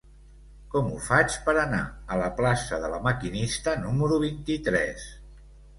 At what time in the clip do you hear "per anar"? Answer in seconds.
1.49-1.83